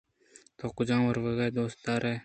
تو 0.57 0.65
کُجام 0.77 1.01
ورگ 1.05 1.25
ءَ 1.45 1.55
دوست 1.57 1.77
دار 1.85 2.03
ئے 2.09 2.15